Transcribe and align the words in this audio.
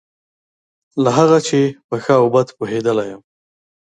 له 1.03 1.09
هغه 1.17 1.37
چې 1.47 1.59
په 1.87 1.95
ښه 2.03 2.13
او 2.21 2.27
بد 2.33 2.47
پوهېدلی 2.57 3.05
یم. 3.11 3.21